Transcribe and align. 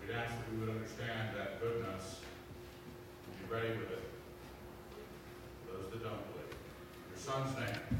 we'd 0.00 0.14
ask 0.14 0.30
that 0.36 0.46
you 0.52 0.60
would 0.60 0.70
understand 0.70 1.36
that 1.36 1.60
goodness 1.60 2.20
and 3.26 3.48
be 3.48 3.54
ready 3.54 3.68
with 3.68 3.90
it. 3.90 4.04
Those 5.66 5.90
that 5.92 6.02
don't 6.02 6.22
believe. 6.32 6.52
In 6.52 7.08
your 7.10 7.18
son's 7.18 7.54
name. 7.56 7.97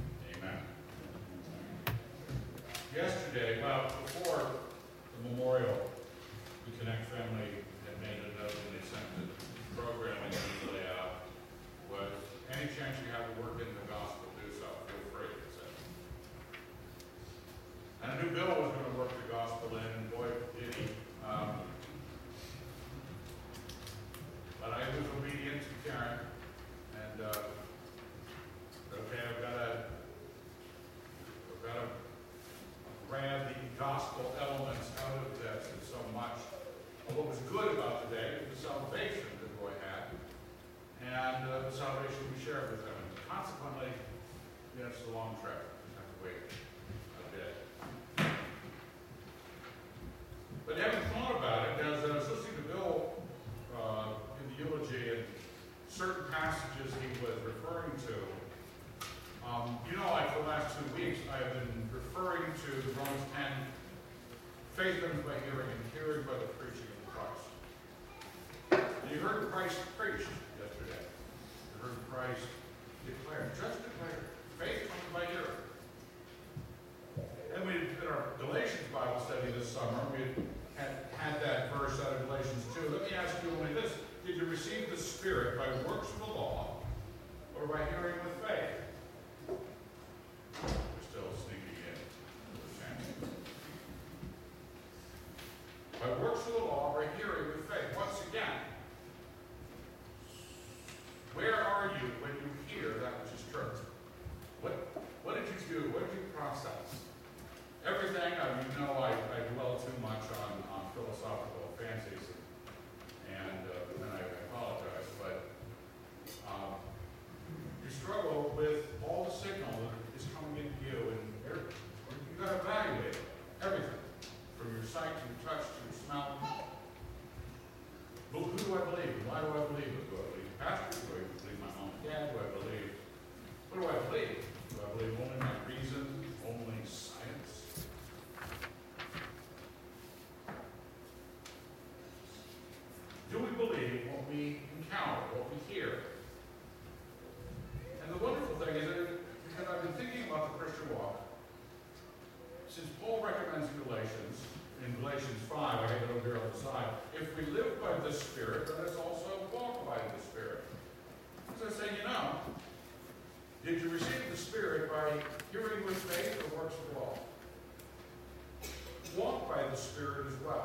serve 169.98 170.26
as 170.28 170.38
well. 170.46 170.57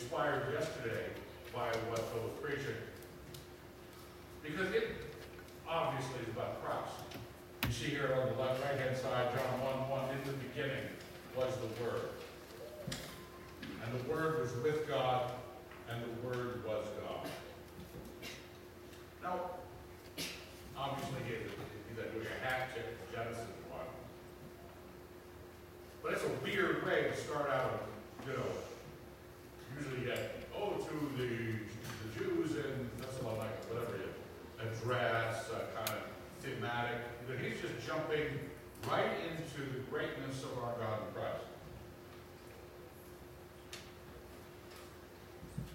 inspired 0.00 0.52
yesterday 0.52 1.04
by 1.52 1.68
what 1.90 2.00
Bill 2.12 2.22
was 2.22 2.32
preaching. 2.42 2.76
Because 4.42 4.72
it 4.74 4.96
obviously 5.68 6.20
is 6.22 6.28
about 6.28 6.64
Christ. 6.64 6.94
You 7.66 7.72
see 7.72 7.90
here 7.90 8.16
on 8.18 8.32
the 8.32 8.40
left 8.40 8.62
right-hand 8.64 8.96
side, 8.96 9.28
John 9.34 9.60
1, 9.60 9.90
1, 9.90 10.10
in 10.10 10.24
the 10.24 10.32
beginning 10.48 10.84
was 11.36 11.52
the 11.56 11.84
Word. 11.84 12.10
And 13.84 14.00
the 14.00 14.10
Word 14.10 14.40
was 14.40 14.52
with 14.62 14.88
God, 14.88 15.32
and 15.90 16.02
the 16.02 16.26
Word 16.26 16.64
was 16.64 16.86
God. 17.04 17.28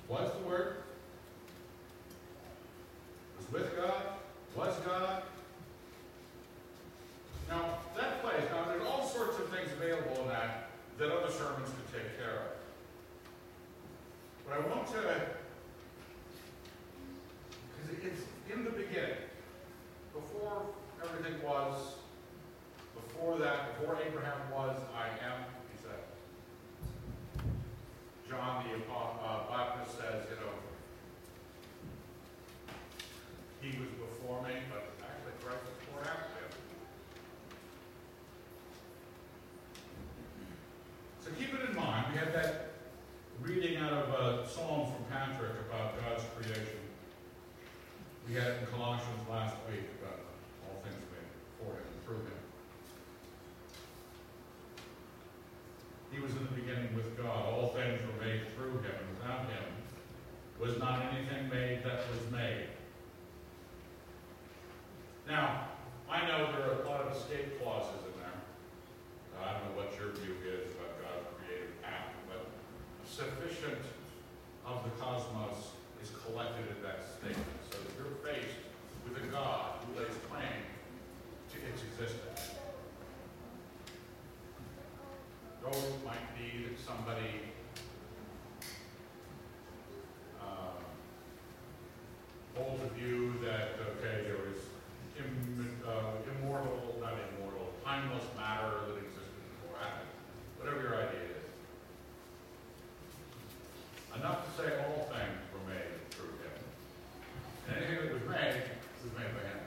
What's 0.07 0.31
the 0.36 0.44
Word, 0.44 0.75
Enough 104.20 104.46
to 104.46 104.52
say 104.62 104.68
all 104.80 105.12
things 105.12 105.44
were 105.52 105.66
made 105.68 105.92
through 106.12 106.34
him. 106.40 106.56
And 107.68 107.78
anything 107.78 108.08
that 108.08 108.14
was 108.14 108.28
made 108.30 108.64
was 109.04 109.14
made 109.14 109.32
by 109.36 109.44
him. 109.44 109.62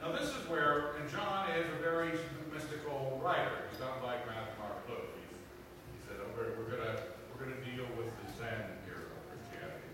Now 0.00 0.12
this 0.12 0.30
is 0.30 0.48
where, 0.48 0.96
and 0.96 1.10
John 1.10 1.50
is 1.50 1.66
a 1.68 1.82
very 1.82 2.12
mystical 2.52 3.20
writer. 3.22 3.68
He's 3.70 3.80
not 3.80 4.02
like 4.02 4.26
Matthew 4.26 4.56
Mark 4.58 4.80
Luke. 4.88 5.12
He's, 5.20 5.36
he 5.92 5.98
said, 6.08 6.16
oh, 6.24 6.32
we're, 6.34 6.56
we're 6.56 6.70
gonna 6.72 6.98
we're 7.30 7.44
gonna 7.44 7.60
deal 7.62 7.86
with 7.96 8.08
the 8.08 8.26
Zen 8.32 8.64
here 8.88 9.12
of 9.12 9.20
Christianity. 9.28 9.92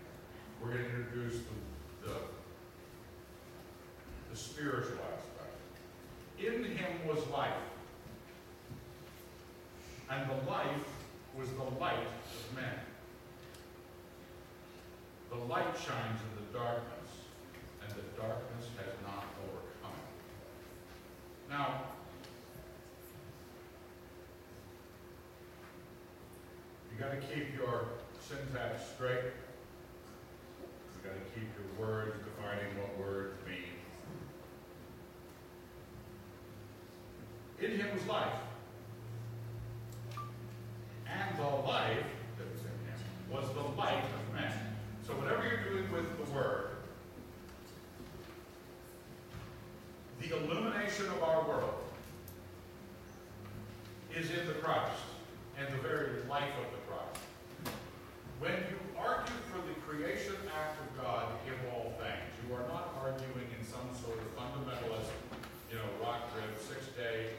We're 0.63 0.79
gonna 0.79 0.89
introduce 0.89 1.43
the, 1.43 2.07
the 2.07 2.15
the 4.31 4.37
spiritual 4.37 5.03
aspect. 5.11 5.59
In 6.39 6.65
him 6.65 6.93
was 7.07 7.27
life. 7.29 7.53
And 10.09 10.31
the 10.31 10.49
life 10.49 10.87
was 11.37 11.51
the 11.51 11.79
light 11.79 11.99
of 11.99 12.57
men. 12.57 12.79
The 15.31 15.37
light 15.37 15.77
shines 15.77 16.21
in 16.23 16.47
the 16.47 16.59
darkness, 16.59 17.11
and 17.83 17.91
the 17.91 18.21
darkness 18.21 18.71
has 18.79 18.95
not 19.03 19.25
overcome 19.45 19.93
it. 19.93 21.51
Now, 21.51 21.83
you 26.91 26.96
got 27.07 27.21
to 27.21 27.35
keep 27.35 27.55
your 27.55 27.85
syntax 28.21 28.83
straight. 28.95 29.33
You've 30.93 31.05
got 31.05 31.13
to 31.13 31.39
keep 31.39 31.49
your 31.55 31.87
words 31.87 32.17
defining 32.25 32.77
what 32.79 32.99
words 32.99 33.35
mean. 33.47 33.63
In 37.61 37.79
him 37.79 37.95
was 37.95 38.05
life. 38.07 38.33
And 41.09 41.39
the 41.39 41.43
life 41.43 42.05
that 42.39 42.53
was 42.53 42.61
in 42.63 42.67
him 42.67 42.99
was 43.31 43.55
the 43.55 43.81
light 43.81 44.03
of 44.03 44.35
men. 44.35 44.53
So 45.07 45.13
whatever 45.13 45.47
you're 45.47 45.63
doing 45.63 45.93
with 45.93 46.27
the 46.27 46.33
word, 46.33 46.71
the 50.21 50.37
illumination 50.37 51.07
of 51.07 51.23
our 51.23 51.47
world 51.47 51.85
is 54.13 54.31
in 54.31 54.47
the 54.49 54.55
Christ 54.55 55.03
and 55.59 55.67
the 55.73 55.81
very 55.81 56.21
life 56.29 56.53
of 56.61 56.69
the 56.69 56.81
Christ. 56.85 57.21
When 58.41 58.57
you 58.69 58.77
argue 59.01 59.41
for 59.49 59.65
the 59.65 59.73
creation 59.89 60.37
act 60.53 60.77
of 60.85 60.89
God 61.01 61.33
in 61.49 61.57
all 61.73 61.97
things, 61.97 62.29
you 62.45 62.53
are 62.55 62.69
not 62.69 62.93
arguing 63.01 63.49
in 63.57 63.63
some 63.65 63.89
sort 64.05 64.21
of 64.21 64.29
fundamentalist, 64.37 65.09
you 65.73 65.81
know, 65.81 65.89
rock 66.05 66.29
rib, 66.37 66.53
six-day, 66.61 67.33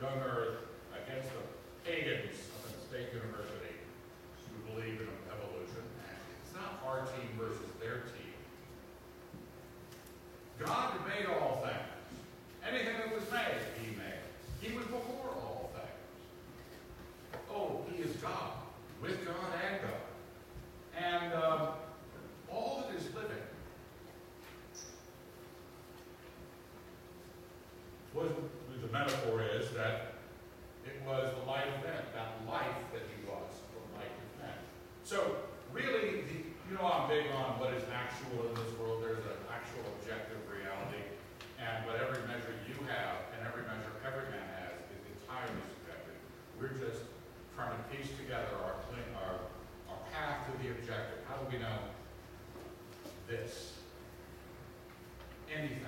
young 0.00 0.22
earth 0.22 0.62
against 0.94 1.28
the 1.34 1.42
pagans 1.82 2.38
of 2.62 2.70
the 2.70 2.78
state 2.86 3.10
university 3.10 3.74
who 4.46 4.54
believe 4.70 5.02
in 5.02 5.10
evolution. 5.26 5.82
It's 6.46 6.54
not 6.54 6.78
our 6.86 7.02
team 7.18 7.34
versus 7.34 7.66
their 7.82 8.06
team. 8.14 8.38
God 10.62 10.94
made 11.10 11.26
all 11.26 11.66
things. 11.66 11.98
Anything 12.62 12.94
that 13.02 13.10
was 13.10 13.26
made, 13.32 13.58
he 13.82 13.96
made. 13.98 14.22
He 14.60 14.76
was 14.76 14.86
before 14.86 15.34
all. 15.34 15.47
Oh, 17.58 17.82
he 17.90 18.02
is 18.02 18.14
God, 18.16 18.52
with 19.02 19.26
God 19.26 19.34
and 19.66 19.82
God. 19.82 20.02
And 20.96 21.34
um, 21.34 21.68
all 22.50 22.84
that 22.86 22.96
is 22.96 23.06
living 23.14 23.42
was 28.14 28.30
the 28.80 28.92
metaphor 28.92 29.42
is 29.42 29.70
that 29.74 30.14
it 30.86 31.02
was 31.04 31.34
the 31.34 31.50
life 31.50 31.66
men, 31.82 31.98
that 32.14 32.30
life 32.46 32.78
that 32.94 33.02
he 33.10 33.18
was, 33.26 33.50
the 33.74 33.82
light 33.98 34.14
of 34.14 34.30
men. 34.38 34.58
So 35.02 35.42
really, 35.72 36.22
the, 36.30 36.38
you 36.70 36.78
know, 36.78 36.86
I'm 36.86 37.10
big 37.10 37.26
on 37.34 37.58
what 37.58 37.74
is 37.74 37.82
actual 37.90 38.46
in 38.46 38.54
this 38.54 38.70
world. 38.78 39.02
There's 39.02 39.26
an 39.26 39.42
actual 39.50 39.82
objective 39.98 40.38
reality, 40.46 41.02
and 41.58 41.82
what 41.86 41.98
every 41.98 42.22
measure 42.30 42.54
you 42.70 42.78
have 42.86 43.34
and 43.34 43.42
every 43.42 43.66
measure 43.66 43.90
every 44.06 44.30
man 44.30 44.46
has 44.62 44.78
is 44.94 45.02
entirely 45.18 45.58
subjective. 45.74 46.18
We're 46.54 46.78
just 46.78 47.02
trying 47.58 47.74
to 47.74 47.82
piece 47.90 48.14
together 48.14 48.54
our 48.62 48.78
our 49.18 49.34
our 49.90 49.98
path 50.14 50.46
to 50.46 50.52
the 50.62 50.70
objective. 50.70 51.18
How 51.26 51.42
do 51.42 51.50
we 51.50 51.58
know 51.58 51.90
this? 53.26 53.74
Anything. 55.50 55.82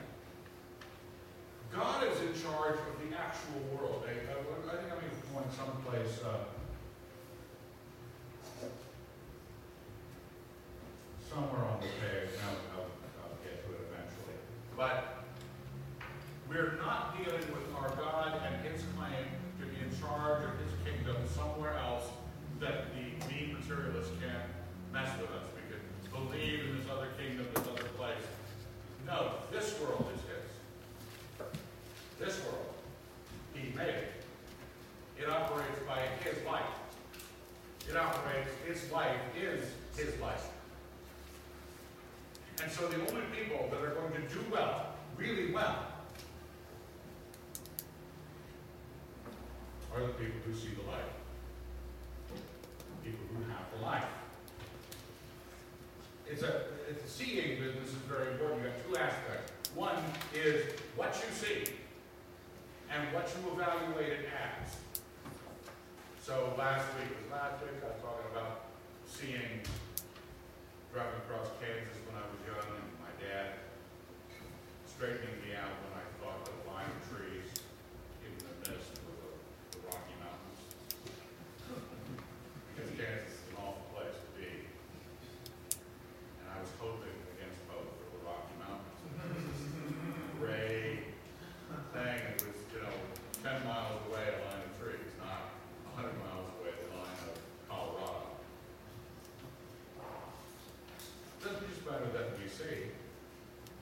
God 1.73 2.03
is 2.11 2.19
in 2.27 2.35
charge 2.43 2.75
of 2.75 2.95
the 2.99 3.15
actual 3.15 3.63
world. 3.71 4.03
I, 4.03 4.11
I, 4.11 4.75
I 4.75 4.77
think 4.83 4.91
I'm 4.91 4.99
going 4.99 5.51
someplace. 5.55 6.19
Uh, 6.27 6.51
somewhere 11.31 11.63
on 11.63 11.79
the 11.79 11.87
page. 11.87 12.35
Now 12.43 12.59
I'll, 12.75 12.91
I'll 13.23 13.39
get 13.47 13.63
to 13.63 13.71
it 13.71 13.87
eventually. 13.87 14.35
But 14.77 15.23
we're 16.49 16.75
not 16.83 17.15
dealing 17.17 17.47
with 17.55 17.71
our 17.79 17.95
God 17.95 18.43
and 18.43 18.67
His 18.67 18.83
claim 18.99 19.31
to 19.61 19.67
be 19.67 19.79
in 19.79 19.91
charge 20.01 20.43
of 20.43 20.59
His 20.59 20.75
kingdom 20.83 21.17
somewhere 21.35 21.79
else 21.79 22.07
that 22.59 22.91
the 22.95 23.07
mean 23.31 23.55
materialists 23.55 24.13
can't 24.21 24.51
mess 24.93 25.09
with 25.21 25.31
us. 25.31 25.47
We 25.55 25.63
could 25.71 25.85
believe 26.13 26.67
in 26.67 26.79
this 26.79 26.91
other 26.91 27.09
kingdom, 27.17 27.47
this 27.55 27.69
other 27.69 27.89
place. 27.97 28.27
No, 29.07 29.35
this 29.53 29.79
world 29.81 30.11
is 30.15 30.21
His. 30.27 31.47
This 32.19 32.45
world, 32.45 32.75
He 33.55 33.73
made 33.77 33.89
it. 33.89 34.13
It 35.17 35.29
operates 35.29 35.79
by 35.87 36.01
His 36.25 36.45
life. 36.45 36.75
It 37.89 37.97
operates, 37.97 38.51
its 38.69 38.91
life 38.91 39.21
is 39.41 39.65
His 39.97 40.19
life. 40.21 40.49
And 42.63 42.71
so 42.71 42.87
the 42.89 42.97
only 42.97 43.23
people 43.35 43.69
that 43.71 43.81
are 43.81 43.95
going 43.95 44.13
to 44.13 44.35
do 44.35 44.45
well, 44.53 44.95
really 45.21 45.53
well, 45.53 45.87
are 49.95 50.01
the 50.01 50.13
people 50.15 50.41
who 50.47 50.55
see 50.55 50.69
the 50.69 50.91
light. 50.91 51.13
People 53.05 53.27
who 53.35 53.43
have 53.51 53.67
the 53.77 53.85
life. 53.85 54.05
It's 56.27 56.43
a, 56.43 56.63
it's 56.89 57.05
a 57.05 57.09
seeing 57.09 57.61
business 57.61 57.91
is 57.91 58.03
very 58.09 58.33
important. 58.33 58.63
You 58.63 58.71
have 58.71 58.87
two 58.87 58.97
aspects. 58.97 59.53
One 59.75 59.97
is 60.35 60.73
what 60.97 61.15
you 61.21 61.35
see 61.35 61.73
and 62.91 63.13
what 63.13 63.29
you 63.35 63.53
evaluate 63.53 64.13
it 64.13 64.29
as. 64.31 64.77
So 66.23 66.55
last 66.57 66.87
week 66.97 67.11
was 67.11 67.31
last 67.31 67.61
week, 67.63 67.83
I 67.83 67.93
was 67.93 68.01
talking 68.01 68.31
about 68.33 68.71
seeing, 69.07 69.67
driving 70.95 71.21
across 71.27 71.51
Kansas 71.61 71.99
when 72.07 72.15
I 72.15 72.25
was 72.31 72.41
young, 72.47 72.67
and 72.79 72.89
my 73.03 73.13
dad 73.19 73.70
straightening 75.01 75.41
me 75.41 75.57
out 75.57 75.73
when 75.81 75.97
I 75.97 76.05
thought 76.21 76.45
line 76.69 76.85
of 76.85 77.01
trees 77.09 77.49
in 78.21 78.37
the 78.37 78.53
mist 78.69 79.01
was 79.01 79.17
the, 79.17 79.33
the 79.73 79.81
Rocky 79.89 80.13
Mountains. 80.21 80.61
Because 82.77 82.93
Kansas 83.01 83.33
is 83.33 83.49
an 83.49 83.65
awful 83.65 83.89
place 83.97 84.13
to 84.13 84.29
be. 84.37 84.69
And 86.45 86.53
I 86.53 86.61
was 86.61 86.69
hoping 86.77 87.17
better 101.91 102.07
than 102.15 102.39
we 102.39 102.47
see. 102.47 102.87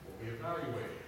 What 0.06 0.16
we 0.22 0.32
evaluate, 0.32 0.98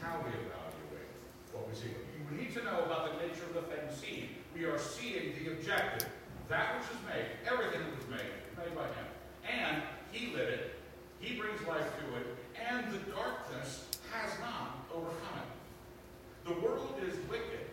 how 0.00 0.22
we 0.22 0.30
evaluate 0.30 1.10
what 1.52 1.68
we 1.68 1.74
see. 1.74 1.90
We 2.30 2.44
need 2.44 2.54
to 2.54 2.62
know 2.64 2.86
about 2.86 3.12
the 3.12 3.26
nature 3.26 3.44
of 3.50 3.54
the 3.54 3.66
thing 3.66 3.84
seen. 3.90 4.38
We 4.54 4.64
are 4.64 4.78
seeing 4.78 5.34
the 5.34 5.52
objective, 5.52 6.08
that 6.48 6.78
which 6.78 6.88
is 6.94 7.00
made, 7.10 7.26
everything 7.44 7.82
that 7.82 7.94
was 7.98 8.08
made, 8.08 8.30
made 8.54 8.74
by 8.74 8.86
Him. 8.94 9.08
And 9.44 9.82
He 10.12 10.34
lit 10.34 10.48
it, 10.48 10.78
He 11.20 11.36
brings 11.36 11.60
life 11.66 11.84
to 11.84 12.04
it, 12.22 12.26
and 12.54 12.86
the 12.92 13.02
darkness 13.10 13.86
has 14.12 14.30
not 14.40 14.86
overcome 14.94 15.42
it. 15.42 15.50
The 16.48 16.54
world 16.64 16.96
is 17.04 17.18
wicked, 17.28 17.66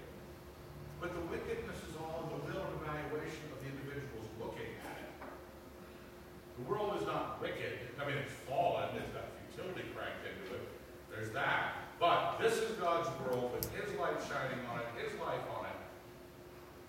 but 0.99 1.13
the 1.13 1.23
wickedness 1.31 1.79
is 1.85 1.95
all 2.01 2.27
in 2.27 2.27
the 2.33 2.41
will 2.49 2.65
and 2.65 2.75
evaluation 2.81 3.45
of 3.53 3.61
the 3.61 3.69
individuals 3.71 4.27
looking 4.41 4.73
at 4.83 4.97
it. 4.99 5.11
The 6.59 6.63
world 6.67 6.99
is 6.99 7.07
not 7.07 7.39
wicked. 7.41 7.95
I 7.99 8.07
mean, 8.07 8.17
it's 8.17 8.33
fallen. 8.47 8.89
It's 8.99 9.09
got 9.11 9.27
futility 9.49 9.87
cranked 9.95 10.23
into 10.23 10.55
it. 10.55 10.67
There's 11.09 11.31
This 12.39 12.57
is 12.57 12.71
God's 12.75 13.07
world 13.21 13.53
with 13.55 13.63
His 13.71 13.97
light 13.97 14.19
shining 14.27 14.59
on 14.67 14.79
it, 14.79 14.87
His 14.99 15.17
life 15.19 15.39
on 15.57 15.65
it. 15.65 15.79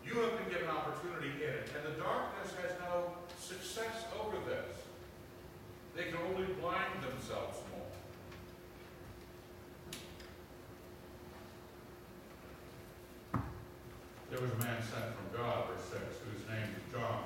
You 0.05 0.21
have 0.21 0.37
been 0.39 0.51
given 0.53 0.69
opportunity 0.69 1.31
in 1.39 1.51
it, 1.63 1.71
and 1.71 1.87
the 1.87 2.03
darkness 2.03 2.53
has 2.63 2.73
no 2.83 3.15
success 3.39 4.11
over 4.19 4.39
this. 4.45 4.75
They 5.95 6.11
can 6.11 6.19
only 6.29 6.53
blind 6.61 6.99
themselves 6.99 7.59
more. 7.71 7.87
There 14.31 14.41
was 14.41 14.51
a 14.51 14.59
man 14.59 14.83
sent 14.83 15.15
from 15.15 15.31
God, 15.33 15.69
verse 15.71 15.87
6, 15.91 16.03
whose 16.27 16.43
name 16.51 16.75
was 16.75 16.85
John. 16.93 17.23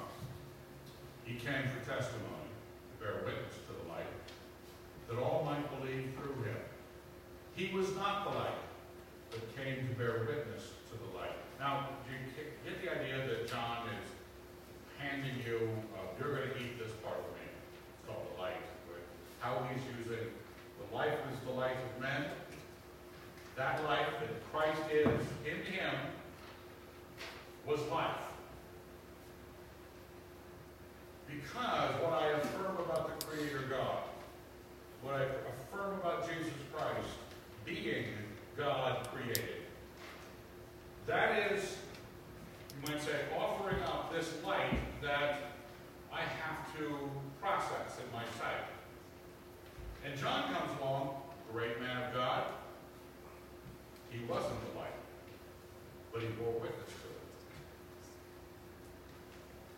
He 1.24 1.34
came 1.40 1.72
for 1.72 1.80
testimony, 1.88 2.52
to 2.52 2.94
bear 3.00 3.24
witness 3.24 3.56
to 3.64 3.72
the 3.80 3.88
light, 3.88 4.12
that 5.08 5.16
all 5.16 5.42
might 5.44 5.64
believe 5.80 6.12
through 6.20 6.44
him. 6.44 6.69
He 7.60 7.76
was 7.76 7.94
not 7.94 8.24
the 8.24 8.38
light, 8.38 8.62
but 9.30 9.40
came 9.54 9.86
to 9.86 9.94
bear 9.94 10.24
witness 10.24 10.72
to 10.88 10.96
the 10.96 11.18
light. 11.18 11.36
Now, 11.60 11.90
do 12.08 12.16
you 12.16 12.24
get 12.64 12.80
the 12.80 12.88
idea 12.88 13.28
that 13.28 13.50
John 13.50 13.84
is 14.00 14.08
handing 14.96 15.36
you, 15.44 15.68
uh, 15.92 16.08
you're 16.18 16.34
going 16.34 16.48
to 16.48 16.56
eat 16.56 16.78
this 16.78 16.90
part 17.04 17.18
of 17.18 17.28
me? 17.36 17.44
It's 17.52 18.08
called 18.08 18.24
the 18.32 18.40
light. 18.40 18.64
But 18.88 19.04
how 19.40 19.68
he's 19.68 19.82
using 19.98 20.32
the 20.32 20.96
life 20.96 21.12
is 21.30 21.38
the 21.44 21.52
light 21.52 21.76
of 21.76 22.00
men. 22.00 22.30
That 23.56 23.84
life 23.84 24.08
that 24.20 24.50
Christ 24.50 24.80
is 24.90 25.20
in 25.44 25.60
him 25.70 25.92
was 27.66 27.80
life. 27.92 28.24
Because 31.28 31.92
what 32.00 32.22
I 32.22 32.28
affirm 32.38 32.76
about 32.76 33.20
the 33.20 33.26
Creator 33.26 33.64
God, 33.68 33.98
what 35.02 35.16
I 35.16 35.24
affirm 35.24 36.00
about 36.00 36.26
Jesus 36.26 36.54
Christ 36.72 37.20
being 37.64 38.06
God 38.56 39.08
created, 39.12 39.62
that 41.06 41.52
is, 41.52 41.76
you 42.70 42.92
might 42.92 43.02
say, 43.02 43.12
offering 43.36 43.82
up 43.82 44.12
this 44.12 44.34
light 44.44 44.78
that 45.02 45.52
I 46.12 46.20
have 46.20 46.76
to 46.76 47.10
process 47.40 47.98
in 47.98 48.12
my 48.12 48.24
sight. 48.38 48.66
And 50.04 50.18
John 50.18 50.52
comes 50.52 50.70
along, 50.80 51.14
great 51.52 51.80
man 51.80 52.02
of 52.04 52.14
God. 52.14 52.44
He 54.10 54.24
wasn't 54.24 54.60
the 54.72 54.78
light, 54.78 54.98
but 56.12 56.22
he 56.22 56.28
bore 56.28 56.52
witness 56.52 56.88
to 56.88 57.08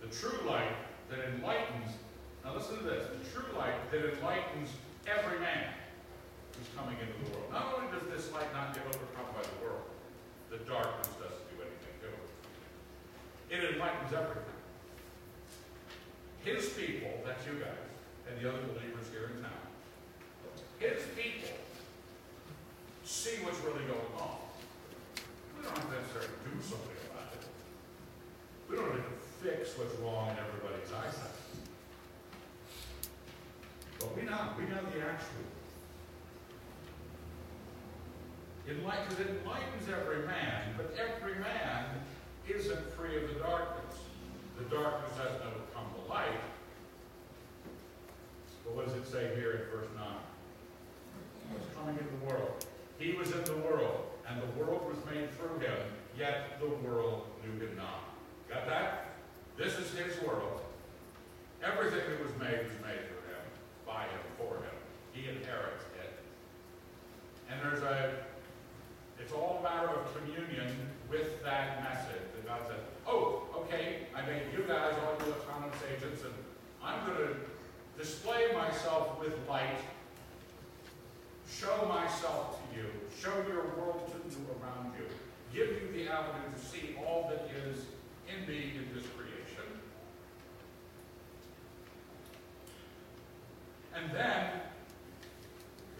it. 0.06 0.10
The 0.10 0.16
true 0.16 0.48
light 0.48 0.74
that 1.10 1.18
enlightens, 1.34 1.96
now 2.44 2.54
listen 2.56 2.78
to 2.78 2.84
this, 2.84 3.06
the 3.06 3.30
true 3.30 3.56
light 3.56 3.90
that 3.90 4.14
enlightens 4.16 4.70
every 5.06 5.38
man 5.38 5.66
who's 6.56 6.70
coming 6.76 6.96
into 7.00 7.16
the 7.24 7.28
world. 7.32 7.48
Not 7.50 7.74
only 7.74 7.88
does 7.92 8.06
this 8.08 8.32
light 8.32 8.52
not 8.52 8.74
get 8.74 8.84
overcome 8.86 9.28
by 9.32 9.42
the 9.42 9.58
world, 9.64 9.88
the 10.50 10.60
darkness 10.68 11.08
doesn't 11.16 11.46
do 11.48 11.56
anything 11.64 11.96
to 12.04 12.08
it. 12.12 12.28
It 13.52 13.60
enlightens 13.72 14.12
everything. 14.12 14.60
His 16.44 16.68
people, 16.74 17.22
that's 17.24 17.46
you 17.46 17.56
guys, 17.62 17.92
and 18.28 18.34
the 18.36 18.48
other 18.48 18.60
believers 18.74 19.06
here 19.14 19.30
in 19.32 19.42
town, 19.42 19.64
his 20.78 21.02
people 21.14 21.54
see 23.04 23.38
what's 23.44 23.60
really 23.60 23.86
going 23.86 24.12
on. 24.18 24.42
We 25.56 25.62
don't 25.62 25.78
have 25.78 25.86
to 25.86 25.94
necessarily 25.94 26.34
do 26.42 26.58
something 26.58 26.98
about 27.06 27.30
it. 27.38 27.44
We 28.68 28.76
don't 28.76 28.90
have 28.90 29.06
to 29.06 29.18
fix 29.38 29.78
what's 29.78 29.94
wrong 30.02 30.30
in 30.30 30.36
everybody's 30.42 30.90
eyesight. 30.90 31.38
But 34.00 34.16
we 34.16 34.22
know, 34.22 34.58
we 34.58 34.64
know 34.66 34.82
the 34.90 35.06
actual. 35.06 35.46
It 38.68 38.76
enlightens 38.76 39.88
every 39.88 40.26
man, 40.26 40.74
but 40.76 40.94
every 40.98 41.34
man 41.40 41.84
isn't 42.48 42.92
free 42.92 43.16
of 43.16 43.34
the 43.34 43.40
darkness. 43.40 44.00
The 44.58 44.64
darkness 44.64 45.12
hasn't 45.16 45.42
overcome 45.42 45.90
the 46.02 46.08
light. 46.08 46.40
But 48.64 48.74
what 48.74 48.86
does 48.86 48.96
it 48.96 49.06
say 49.06 49.34
here 49.34 49.52
in 49.52 49.78
verse 49.78 49.88
9? 49.96 50.04
Was 51.52 51.62
coming 51.76 51.98
into 51.98 52.10
the 52.20 52.32
world. 52.32 52.64
He 52.98 53.12
was 53.12 53.32
in 53.32 53.44
the 53.44 53.58
world, 53.58 54.06
and 54.28 54.40
the 54.40 54.58
world 54.58 54.86
was 54.88 54.98
made 55.12 55.30
through 55.32 55.58
him, 55.58 55.76
yet 56.16 56.60
the 56.60 56.68
world 56.86 57.26
knew 57.44 57.66
him 57.66 57.76
not. 57.76 58.14
Got 58.48 58.66
that? 58.68 59.06
This 59.56 59.74
is 59.78 59.92
his 59.92 60.20
world. 60.22 60.60
Everything 61.62 62.00
that 62.08 62.22
was 62.22 62.32
made 62.38 62.58
was 62.64 62.78
made 62.82 63.02
for 63.10 63.20
him, 63.26 63.42
by 63.86 64.04
him, 64.04 64.22
for 64.38 64.54
him. 64.56 64.76
He 65.12 65.28
inherits 65.28 65.84
it. 65.98 66.18
And 67.50 67.60
there's 67.62 67.82
a, 67.82 68.14
it's 69.22 69.32
all 69.32 69.58
a 69.60 69.62
matter 69.62 69.88
of 69.88 70.16
communion 70.16 70.66
with 71.08 71.42
that 71.44 71.82
message 71.84 72.26
that 72.34 72.46
God 72.46 72.60
said, 72.66 72.80
oh, 73.06 73.46
okay, 73.56 74.08
I 74.16 74.26
made 74.26 74.42
you 74.52 74.64
guys 74.66 74.94
all 75.06 75.14
you 75.24 75.32
autonomous 75.34 75.78
agents, 75.94 76.22
and 76.24 76.34
I'm 76.82 77.06
going 77.06 77.18
to 77.18 77.36
display 77.96 78.52
myself 78.52 79.20
with 79.20 79.34
light, 79.48 79.78
show 81.48 81.86
myself 81.88 82.58
to 82.58 82.76
you, 82.76 82.86
show 83.20 83.32
your 83.46 83.62
world 83.78 84.10
to 84.10 84.18
you 84.34 84.44
around 84.58 84.92
you, 84.98 85.06
give 85.54 85.70
you 85.82 85.92
the 85.92 86.10
avenue 86.10 86.50
to 86.52 86.64
see 86.64 86.96
all 87.06 87.30
that 87.30 87.48
is 87.64 87.86
in 88.26 88.48
me 88.48 88.72
in 88.76 88.92
this 88.92 89.04
creation. 89.14 89.68
And 93.94 94.10
then, 94.10 94.62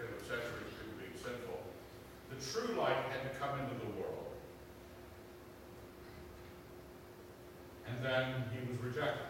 of 0.01 0.69
people 0.73 0.99
being 0.99 1.15
sinful, 1.15 1.61
the 2.31 2.32
true 2.43 2.75
light 2.77 2.97
had 3.11 3.23
to 3.31 3.39
come 3.39 3.59
into 3.61 3.75
the 3.85 3.91
world. 4.01 4.27
And 7.89 8.05
then 8.05 8.45
he 8.53 8.59
was 8.71 8.79
rejected. 8.83 9.27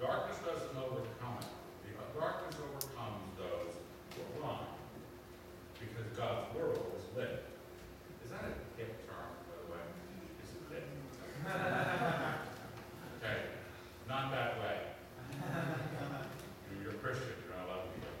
Darkness 0.00 0.38
doesn't 0.44 0.76
overcome 0.76 1.38
it. 1.40 1.46
The 1.84 2.18
darkness 2.20 2.56
overcomes 2.60 3.28
those 3.38 3.74
who 4.14 4.22
are 4.22 4.40
blind. 4.40 4.66
Because 5.78 6.06
God's 6.16 6.54
world 6.54 6.92
is 6.96 7.04
lit. 7.16 7.44
Is 8.24 8.30
that 8.30 8.44
a 8.44 8.52
hip 8.78 9.06
term, 9.06 9.30
by 9.48 9.56
the 9.62 9.68
way? 9.72 9.84
Is 10.42 10.50
it 10.56 10.64
lit? 10.72 10.86
Okay, 13.22 13.38
not 14.08 14.32
that 14.32 14.58
way. 14.58 14.78
You- 16.70 16.82
You're 16.82 16.90
a 16.90 16.94
Christian, 16.94 17.28
you're 17.46 17.56
not 17.56 17.66
allowed 17.68 17.84
to 17.86 17.90
be 17.94 18.00
lit. 18.02 18.18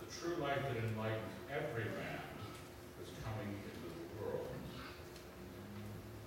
The 0.00 0.06
true 0.20 0.36
light 0.48 0.64
that 0.64 0.80
enlightens 0.80 1.36
every 1.52 1.92
man 1.92 2.24
is 3.04 3.12
coming 3.20 3.52
into 3.52 3.84
the 3.84 4.16
world. 4.16 4.48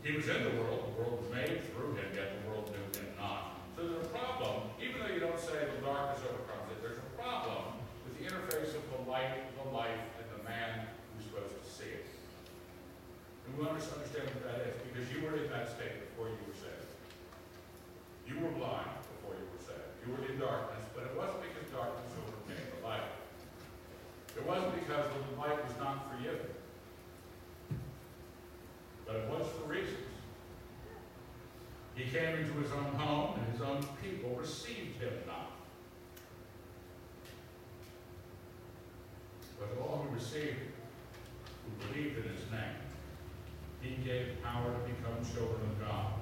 He 0.06 0.13
was 0.13 0.30
in 0.30 0.46
the 0.46 0.62
world, 0.62 0.94
the 0.94 0.96
world 1.01 1.25
was 1.25 1.30
made 1.34 1.58
through 1.74 1.98
him, 1.98 2.06
yet 2.13 2.38
the 2.38 2.46
world 2.46 2.70
knew 2.70 2.86
him 3.01 3.10
not. 3.18 3.66
So 3.74 3.82
there's 3.82 4.06
a 4.06 4.13
problem, 4.13 4.78
even 4.78 5.01
though 5.01 5.10
you 5.10 5.18
don't 5.18 5.42
say 5.42 5.58
the 5.74 5.82
darkness 5.82 6.22
overcomes 6.22 6.70
it, 6.70 6.86
there's 6.86 7.01
a 7.01 7.10
problem 7.18 7.82
with 8.06 8.13
the 8.22 8.30
interface 8.30 8.78
of 8.78 8.86
the 8.94 9.10
light, 9.10 9.50
the 9.58 9.66
life, 9.74 10.06
and 10.22 10.30
the 10.38 10.46
man 10.46 10.86
who's 11.18 11.25
supposed 11.25 11.58
to 11.58 11.66
see 11.66 11.90
it. 11.90 12.06
And 13.50 13.58
we 13.58 13.66
understand 13.66 14.30
what 14.38 14.46
that 14.54 14.70
is, 14.70 14.78
because 14.86 15.10
you 15.10 15.25
were 15.25 15.34
in 15.34 15.50
that 15.50 15.66
state 15.66 16.13
before 16.13 16.30
you 16.30 16.38
were 16.46 16.54
saved. 16.54 16.94
You 18.30 18.38
were 18.38 18.54
blind 18.54 19.01
before 19.18 19.34
you 19.34 19.50
were 19.50 19.66
saved. 19.66 19.90
You 20.06 20.13
were 20.13 20.22
in 20.30 20.38
darkness, 20.38 20.86
but 20.94 21.10
it 21.10 21.18
wasn't 21.18 21.42
because 21.42 21.74
darkness 21.74 22.13
overcame 22.22 22.70
the 22.78 22.86
light. 22.86 23.18
It 24.38 24.48
wasn't 24.48 24.74
because 24.75 25.06
the 25.12 25.40
light 25.40 25.63
was 25.63 25.75
not 25.78 26.08
for 26.10 26.24
you. 26.24 26.32
But 29.06 29.16
it 29.18 29.30
was 29.30 29.46
for 29.60 29.70
reasons. 29.70 29.98
He 31.96 32.10
his 32.62 32.72
own 32.72 32.94
home, 32.96 33.39
and 33.39 33.51
his 33.51 33.62
own 33.62 33.84
people 34.01 34.36
received 34.36 35.01
him 35.01 35.13
not. 35.25 35.51
But 39.60 39.82
all 39.82 40.06
who 40.08 40.15
received 40.15 40.58
who 41.65 41.88
believed 41.88 42.18
in 42.18 42.24
his 42.36 42.50
name, 42.51 42.77
He 43.82 43.96
gave 44.03 44.41
power 44.44 44.74
to 44.74 44.80
become 44.80 45.18
children 45.34 45.62
of 45.70 45.88
God. 45.88 46.13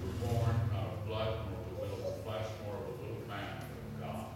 We 0.00 0.08
were 0.08 0.32
born 0.32 0.56
out 0.74 0.92
of 0.92 1.06
blood, 1.06 1.38
nor 1.48 1.60
of 1.60 1.68
the 1.68 1.74
will 1.80 2.08
of 2.08 2.16
the 2.16 2.22
flesh, 2.22 2.46
nor 2.64 2.76
of 2.76 2.84
the 2.86 2.92
will 3.02 3.16
of 3.16 3.28
man, 3.28 3.60
but 3.60 4.08
of 4.08 4.12
God. 4.12 4.26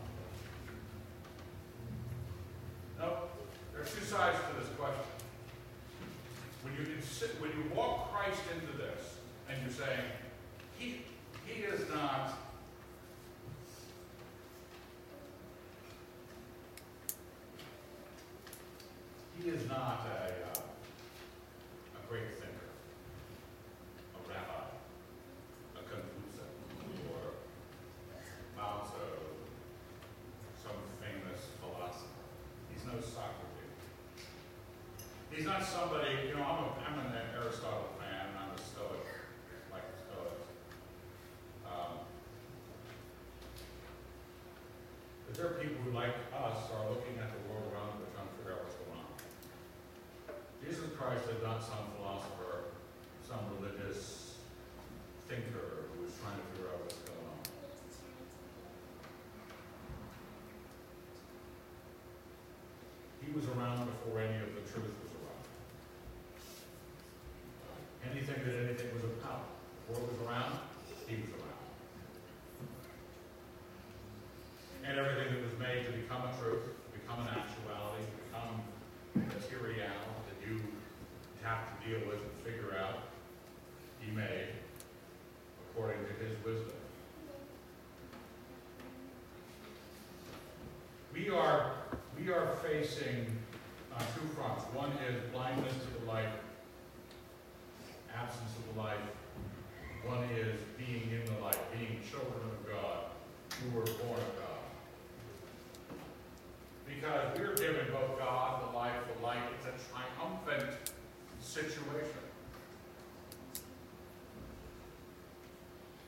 Now, 2.98 3.12
there 3.72 3.82
are 3.82 3.84
two 3.84 4.04
sides 4.04 4.36
to 4.36 4.60
this 4.60 4.72
question. 4.76 5.04
When 6.62 6.74
you 6.76 6.84
when 7.40 7.50
you 7.52 7.74
walk 7.74 8.12
Christ 8.12 8.40
into 8.54 8.76
this, 8.76 9.16
and 9.48 9.58
you're 9.62 9.72
saying, 9.72 10.04
He, 10.80 11.02
he 11.46 11.62
is 11.62 11.88
not 11.90 12.40
He 19.42 19.48
is 19.48 19.66
not 19.68 20.04
a, 20.04 20.50
uh, 20.52 20.62
a 21.96 22.08
great 22.08 22.28
thinker, 22.36 22.68
a 24.12 24.28
rabbi, 24.28 24.68
a 25.76 25.82
Confucius, 25.88 26.44
or 27.08 27.40
Mao 28.54 28.84
some 30.62 30.76
famous 31.00 31.40
philosopher. 31.56 32.20
He's 32.68 32.84
no 32.84 33.00
Socrates. 33.00 33.80
He's 35.30 35.46
not 35.46 35.64
somebody, 35.64 36.28
you 36.28 36.34
know, 36.34 36.44
I'm, 36.44 36.64
a, 36.64 36.68
I'm 36.84 36.98
an 37.06 37.12
Aristotle 37.32 37.96
fan, 37.96 38.36
I'm 38.36 38.52
a 38.52 38.60
Stoic, 38.60 39.08
like 39.72 39.88
the 39.88 40.04
Stoics. 40.04 40.52
Um, 41.64 42.04
but 45.26 45.29
there 45.40 45.48
are 45.48 45.56
people 45.56 45.80
who, 45.82 45.96
like 45.96 46.12
us, 46.36 46.68
are 46.76 46.84
looking 46.92 47.16
at 47.16 47.32
the 47.32 47.40
world 47.48 47.64
around 47.72 47.96
them 47.96 48.04
and 48.04 48.12
trying 48.12 48.28
to 48.28 48.36
figure 48.36 48.52
out 48.52 48.60
what's 48.60 48.76
going 48.76 48.92
on. 48.92 49.08
Jesus 50.60 50.92
Christ 51.00 51.24
is 51.32 51.40
not 51.40 51.64
some 51.64 51.96
philosopher, 51.96 52.76
some 53.24 53.40
religious 53.56 54.36
thinker 55.32 55.88
who 55.96 56.04
is 56.04 56.12
trying 56.20 56.36
to 56.36 56.44
figure 56.52 56.68
out 56.68 56.84
what's 56.84 57.00
going 57.08 57.24
on. 57.24 57.40
He 63.24 63.32
was 63.32 63.48
around 63.48 63.88
before 63.88 64.20
any 64.20 64.44
of 64.44 64.52
the 64.52 64.64
truth 64.68 64.92
was 64.92 65.12
around. 65.24 65.44
Anything 68.12 68.44
that 68.44 68.60
anything 68.68 68.92
was 68.92 69.08
about, 69.08 69.56
before 69.88 70.04
it 70.04 70.12
was 70.12 70.20
around, 70.28 70.60
he 71.08 71.16
was 71.16 71.32
around. 71.32 71.50
And 74.90 74.98
everything 74.98 75.34
that 75.34 75.42
was 75.44 75.58
made 75.58 75.86
to 75.86 75.92
become 75.92 76.22
a 76.22 76.32
truth, 76.42 76.66
become 76.92 77.20
an 77.20 77.28
actuality, 77.28 78.02
become 78.26 78.62
material 79.14 79.86
that 80.26 80.48
you 80.48 80.60
have 81.42 81.60
to 81.68 81.88
deal 81.88 82.00
with 82.08 82.18
and 82.18 82.32
figure 82.42 82.76
out, 82.76 82.98
he 84.00 84.10
made 84.10 84.48
according 85.70 86.00
to 86.06 86.12
his 86.24 86.34
wisdom. 86.44 86.72
We 91.12 91.28
are, 91.30 91.72
we 92.18 92.32
are 92.32 92.56
facing 92.70 93.26
on 93.92 94.00
two 94.14 94.26
fronts. 94.34 94.62
One 94.72 94.92
is 95.08 95.20
blindness 95.32 95.74
to 95.74 96.00
the 96.00 96.06
light, 96.06 96.30
absence 98.14 98.52
of 98.58 98.74
the 98.74 98.80
light. 98.80 99.02
One 100.06 100.22
is 100.38 100.60
being 100.78 101.10
in 101.10 101.24
the 101.34 101.40
light, 101.42 101.58
being 101.76 102.00
children 102.08 102.40
of 102.46 102.70
God, 102.70 103.10
who 103.58 103.76
were 103.76 103.84
born 103.84 104.22
of 104.22 104.34
God. 104.38 104.60
Because 106.86 107.38
we're 107.38 107.56
given 107.56 107.86
both 107.92 108.18
God, 108.18 108.70
the 108.70 108.76
life, 108.76 108.94
the 109.16 109.26
light. 109.26 109.42
It's 109.58 109.66
a 109.66 109.74
triumphant 109.90 110.78
situation. 111.40 112.22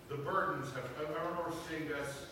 The 0.08 0.16
burdens 0.16 0.68
have, 0.74 0.84
I 0.98 1.24
remember 1.26 1.50
seeing 1.68 1.88
this 1.88 2.26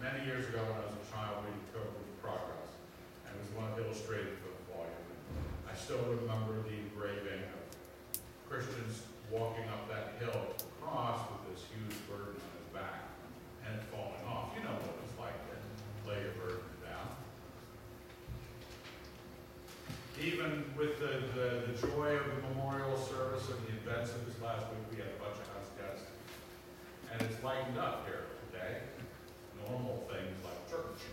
many 0.00 0.26
years 0.26 0.46
ago 0.48 0.60
when 0.62 0.78
I 0.78 0.86
was 0.86 0.94
a 0.94 1.06
child 1.10 1.42
reading 1.42 1.60
Pilgrim's 1.72 2.14
Progress. 2.20 2.68
And 3.24 3.32
it 3.32 3.40
was 3.40 3.52
one 3.56 3.72
illustrated 3.80 4.36
book 4.44 4.58
volume. 4.68 5.08
I 5.64 5.73
still 5.84 6.16
remember 6.16 6.64
the 6.64 6.80
engraving 6.80 7.44
of 7.44 7.60
Christians 8.48 9.04
walking 9.28 9.68
up 9.68 9.84
that 9.92 10.16
hill 10.16 10.32
to 10.32 10.64
the 10.64 10.72
cross 10.80 11.20
with 11.28 11.52
this 11.52 11.68
huge 11.68 11.92
burden 12.08 12.40
on 12.40 12.52
his 12.56 12.72
back 12.72 13.04
and 13.68 13.76
falling 13.92 14.24
off. 14.24 14.56
You 14.56 14.64
know 14.64 14.72
what 14.80 14.96
it's 15.04 15.12
like 15.20 15.36
to 15.36 15.60
lay 16.08 16.24
your 16.24 16.32
burden 16.40 16.72
down. 16.80 17.04
Even 20.16 20.64
with 20.72 20.96
the, 21.04 21.20
the, 21.36 21.68
the 21.68 21.76
joy 21.76 22.16
of 22.16 22.32
the 22.32 22.40
memorial 22.48 22.96
service 22.96 23.44
and 23.52 23.60
the 23.68 23.76
events 23.84 24.16
of 24.16 24.24
this 24.24 24.40
last 24.40 24.64
week, 24.72 24.88
we 24.88 24.96
had 25.04 25.12
a 25.12 25.20
bunch 25.20 25.36
of 25.36 25.44
house 25.52 25.68
guests. 25.76 26.08
And 27.12 27.20
it's 27.28 27.36
lightened 27.44 27.76
up 27.76 28.08
here 28.08 28.24
today. 28.48 28.88
Normal 29.68 30.08
things 30.08 30.32
like 30.48 30.56
church. 30.64 31.04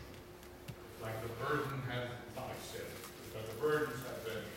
Like 1.03 1.19
the 1.27 1.33
burden 1.43 1.75
has, 1.91 2.07
not 2.39 2.55
sin, 2.71 2.87
but 3.35 3.43
the 3.51 3.59
burdens 3.59 3.99
have 4.07 4.23
been 4.23 4.47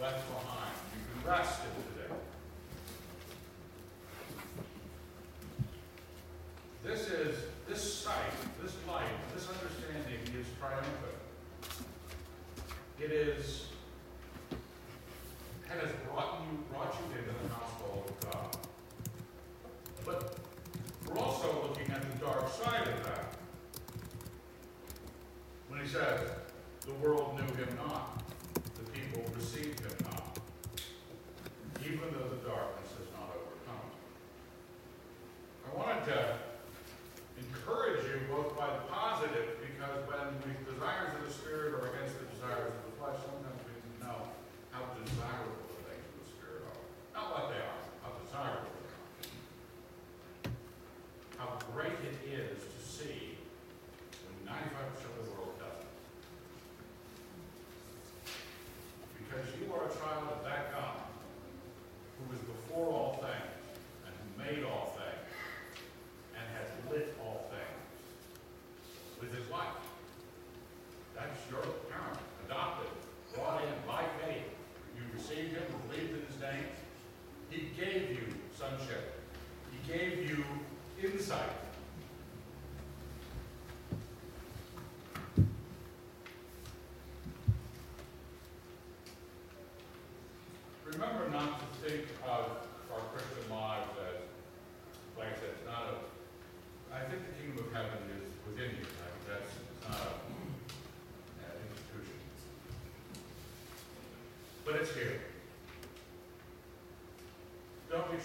left 0.00 0.26
behind. 0.32 0.72
You 0.96 1.20
can 1.22 1.30
rest 1.30 1.60
in 1.60 1.99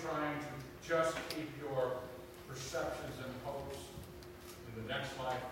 trying 0.02 0.36
to 0.44 0.52
just 0.84 1.16
keep 1.30 1.48
your 1.62 2.04
perceptions 2.50 3.16
and 3.24 3.32
hopes 3.44 3.80
in 4.68 4.84
the 4.84 4.88
next 4.92 5.16
life 5.20 5.48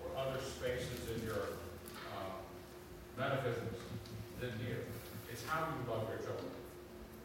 or 0.00 0.08
other 0.16 0.40
spaces 0.40 1.04
in 1.12 1.20
your 1.26 1.60
uh, 2.16 2.32
metaphysics 3.18 3.84
than 4.40 4.52
here. 4.64 4.88
It's 5.30 5.44
how 5.44 5.68
you 5.68 5.80
love 5.90 6.08
your 6.08 6.18
children. 6.24 6.48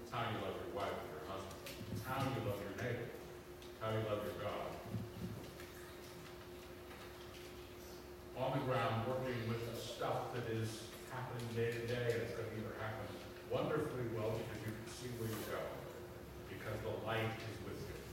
It's 0.03 0.11
how 0.11 0.27
you 0.27 0.37
love 0.43 0.55
your 0.59 0.73
wife 0.75 0.91
or 0.91 1.07
your 1.15 1.25
husband. 1.31 1.59
It's 1.95 2.03
how 2.03 2.19
you 2.27 2.39
love 2.43 2.59
your 2.59 2.75
neighbor. 2.83 3.07
It's 3.07 3.79
how 3.79 3.95
you 3.95 4.03
love 4.09 4.19
your 4.27 4.37
God. 4.43 4.67
On 8.35 8.51
the 8.55 8.63
ground, 8.67 9.07
working 9.07 9.39
with 9.47 9.63
the 9.63 9.75
stuff 9.79 10.35
that 10.35 10.47
is 10.51 10.87
happening 11.11 11.47
day 11.55 11.71
to 11.71 11.83
day, 11.87 12.07
it's 12.19 12.35
going 12.35 12.47
to 12.51 12.55
either 12.55 12.75
happen 12.79 13.07
wonderfully 13.51 14.07
well 14.15 14.31
because 14.35 14.59
you 14.63 14.71
can 14.71 14.87
see 14.91 15.11
where 15.19 15.27
you 15.27 15.43
go 15.51 15.59
because 16.59 16.79
the 16.83 17.07
light 17.07 17.31
is 17.39 17.55
wisdom. 17.63 18.03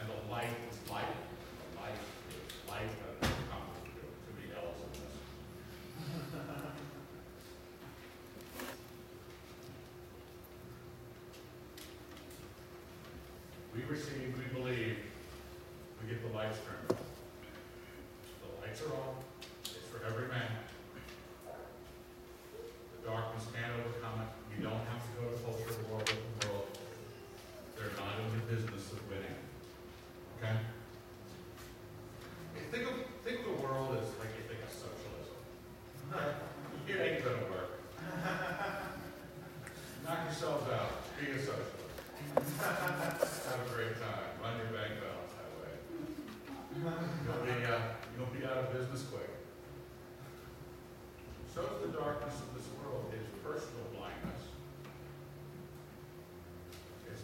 And 0.00 0.08
the 0.08 0.30
light 0.30 0.54
is 0.70 0.78
light. 0.90 1.04
The 1.04 1.80
light 1.80 1.98
is 2.30 2.70
light 2.70 2.86
that 2.86 3.26
has 3.26 3.36
come 3.50 3.66
to 3.66 4.32
be 4.38 4.54
else 4.54 4.78
in 4.86 4.90
this. 5.02 5.14
we 13.74 13.82
receive 13.84 14.39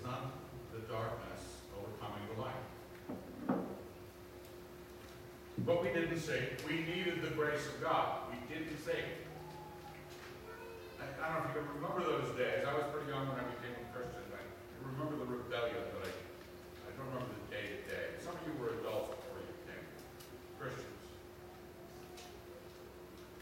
not 0.06 0.38
the 0.70 0.80
darkness 0.86 1.66
overcoming 1.74 2.22
the 2.30 2.38
light. 2.38 2.64
But 5.66 5.82
we 5.82 5.90
didn't 5.90 6.20
say 6.22 6.54
We 6.62 6.86
needed 6.86 7.22
the 7.26 7.34
grace 7.34 7.66
of 7.66 7.82
God. 7.82 8.30
We 8.30 8.38
didn't 8.46 8.78
say. 8.86 9.02
I, 11.02 11.04
I 11.18 11.26
don't 11.34 11.42
know 11.42 11.50
if 11.50 11.58
you 11.58 11.66
remember 11.82 12.06
those 12.06 12.30
days. 12.38 12.62
I 12.62 12.72
was 12.78 12.86
pretty 12.94 13.10
young 13.10 13.26
when 13.26 13.42
I 13.42 13.46
became 13.50 13.74
a 13.74 13.86
Christian. 13.90 14.22
I 14.30 14.42
remember 14.86 15.18
the 15.18 15.26
rebellion, 15.26 15.82
but 15.90 16.06
I, 16.06 16.12
I 16.86 16.90
don't 16.94 17.10
remember 17.10 17.34
the 17.34 17.46
day 17.50 17.66
to 17.66 17.78
day. 17.90 18.06
Some 18.22 18.38
of 18.38 18.42
you 18.46 18.54
were 18.62 18.78
adults 18.78 19.10
before 19.10 19.42
you 19.42 19.50
became 19.66 19.82
Christians. 20.62 21.02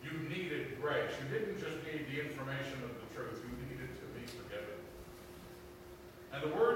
You 0.00 0.16
needed 0.33 0.81
grace. 0.81 1.12
You 1.20 1.29
didn't 1.29 1.61
just 1.61 1.77
need 1.85 2.09
the 2.09 2.24
information 2.24 2.81
of 2.88 2.96
the 2.96 3.03
the 6.44 6.50
word 6.57 6.73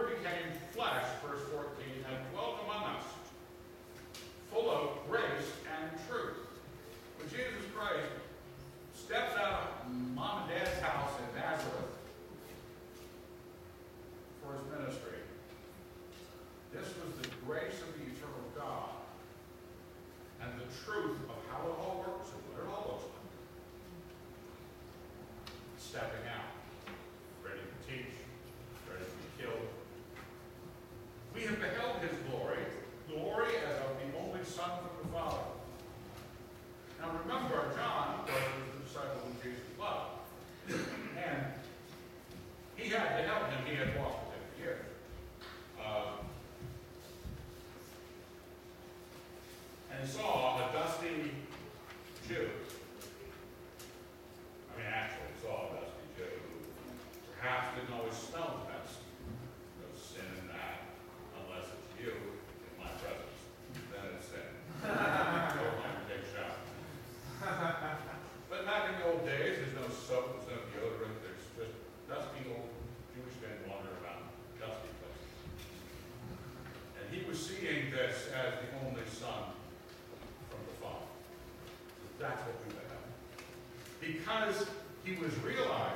because 84.49 84.67
he 85.05 85.13
was 85.17 85.37
realized. 85.41 85.88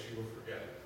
She 0.00 0.16
will 0.16 0.24
forget. 0.34 0.79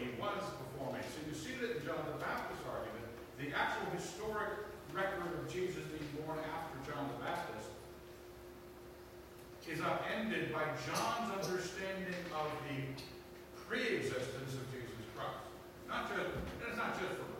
he 0.00 0.16
was 0.16 0.40
performing. 0.56 1.04
So 1.12 1.20
you 1.28 1.36
see 1.36 1.54
that 1.60 1.76
in 1.76 1.80
John 1.84 2.00
the 2.08 2.16
Baptist's 2.16 2.64
argument, 2.64 3.04
the 3.36 3.52
actual 3.52 3.86
historic 3.92 4.64
record 4.96 5.30
of 5.36 5.44
Jesus 5.46 5.84
being 5.92 6.08
born 6.24 6.40
after 6.40 6.76
John 6.88 7.06
the 7.12 7.20
Baptist 7.22 7.70
is 9.70 9.80
upended 9.80 10.52
by 10.52 10.66
John's 10.82 11.30
understanding 11.30 12.18
of 12.34 12.50
the 12.66 12.82
pre-existence 13.54 14.58
of 14.58 14.66
Jesus 14.74 15.06
Christ. 15.14 15.46
Not 15.86 16.10
just, 16.10 16.26
it's 16.66 16.74
not 16.74 16.98
just 16.98 17.14
for, 17.22 17.30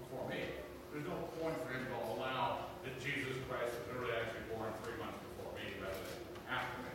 before 0.00 0.24
me. 0.32 0.48
There's 0.88 1.04
no 1.04 1.28
point 1.36 1.60
for 1.60 1.68
him 1.68 1.84
to 1.84 1.96
allow 2.16 2.72
that 2.88 2.96
Jesus 2.96 3.36
Christ 3.44 3.68
was 3.68 3.84
literally 3.92 4.16
actually 4.16 4.48
born 4.48 4.72
three 4.80 4.96
months 4.96 5.20
before 5.28 5.52
me 5.60 5.76
rather 5.76 6.00
than 6.00 6.24
after 6.48 6.78
me. 6.88 6.94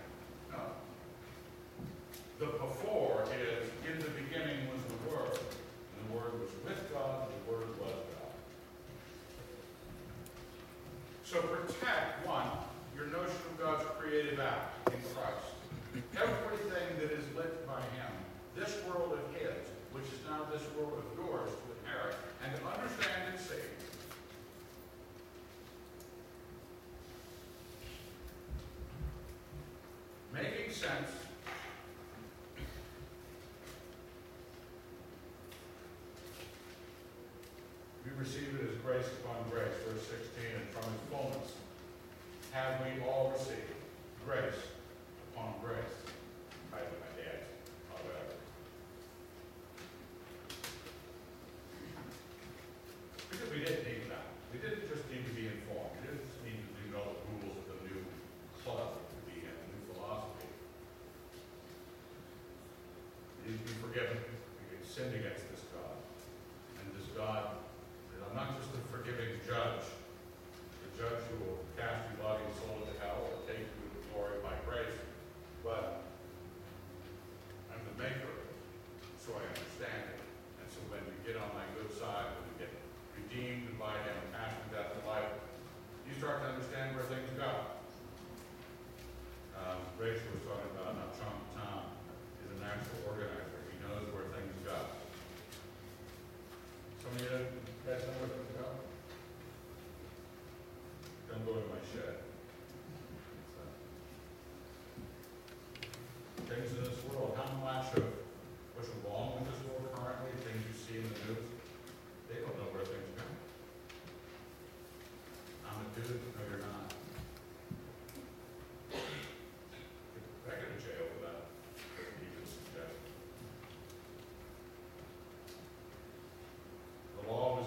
No. 0.49 0.61
The 2.41 2.49
before 2.57 3.29
is 3.29 3.69
in 3.85 4.01
the 4.01 4.09
beginning 4.09 4.73
was 4.73 4.81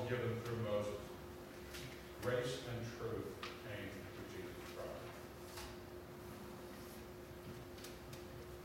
given 0.07 0.39
through 0.47 0.63
Moses. 0.63 1.03
Grace 2.23 2.63
and 2.71 2.79
truth 2.95 3.27
came 3.67 3.91
through 4.15 4.29
Jesus 4.31 4.63
Christ. 4.71 5.03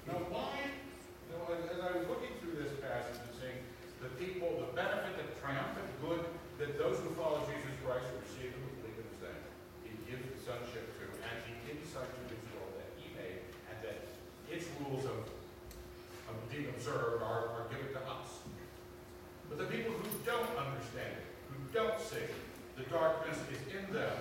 Now, 0.05 0.21
why, 0.29 0.53
you 0.61 1.33
know, 1.33 1.49
as, 1.49 1.81
I 1.81 1.97
was 1.97 2.05
looking 2.05 2.37
through 2.45 2.61
this 2.61 2.77
passage 2.77 3.17
and 3.25 3.33
seeing 3.41 3.57
the 4.05 4.13
people, 4.21 4.69
the 4.69 4.69
benefit, 4.77 5.17
the 5.17 5.33
triumphant 5.41 5.89
good 5.97 6.21
that 6.61 6.77
those 6.77 7.01
who 7.01 7.09
follow 7.17 7.41
Jesus 7.49 7.73
Christ 7.81 8.05
receive 8.21 8.53
who 8.53 8.61
believe 8.77 9.01
in 9.01 9.05
his 9.09 9.21
name, 9.25 9.45
he 9.81 9.97
gives 10.05 10.21
the 10.21 10.37
sonship 10.45 10.93
to, 11.01 11.09
and 11.25 11.35
he 11.49 11.57
gives 11.65 11.89
such 11.89 12.05
to 12.05 12.37
world 12.53 12.77
that 12.77 12.93
he 13.01 13.09
made, 13.17 13.41
and 13.65 13.81
that 13.81 14.05
its 14.45 14.69
rules 14.77 15.09
of, 15.09 15.25
of 16.29 16.37
being 16.53 16.69
observed 16.69 17.25
are, 17.25 17.49
are 17.57 17.65
given 17.73 17.89
to 17.97 18.01
us. 18.05 18.45
But 19.49 19.57
the 19.57 19.69
people 19.73 19.97
who 19.97 20.05
don't 20.21 20.53
understand 20.53 21.17
it, 21.17 21.30
don't 21.73 21.99
see 21.99 22.27
the 22.75 22.83
darkness 22.89 23.37
is 23.51 23.61
in 23.71 23.93
them. 23.93 24.11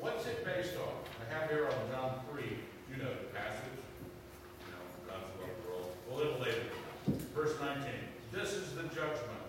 What's 0.00 0.26
it 0.26 0.44
based 0.44 0.74
on? 0.76 0.92
I 1.22 1.34
have 1.34 1.50
here 1.50 1.66
on 1.66 1.78
John 1.92 2.20
3, 2.32 2.42
you 2.42 3.02
know 3.02 3.10
the 3.10 3.30
passage. 3.30 3.78
You 4.66 4.74
know, 4.74 4.82
God's 5.06 5.30
love 5.38 5.54
the 5.62 5.70
world. 5.70 5.90
A 6.10 6.14
little 6.14 6.38
later. 6.40 6.66
Verse 7.34 7.54
19. 7.60 7.86
This 8.32 8.54
is 8.54 8.74
the 8.74 8.82
judgment. 8.94 9.44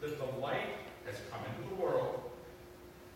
That 0.00 0.18
the 0.18 0.40
light 0.40 0.78
has 1.06 1.16
come 1.32 1.40
into 1.48 1.74
the 1.74 1.80
world, 1.80 2.20